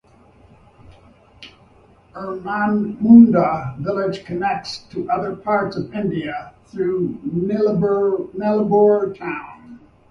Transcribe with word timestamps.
Erumamunda 2.15 3.75
village 3.77 4.25
connects 4.25 4.79
to 4.85 5.07
other 5.11 5.35
parts 5.35 5.77
of 5.77 5.93
India 5.93 6.53
through 6.65 7.19
Nilambur 7.23 9.13
town. 9.13 9.79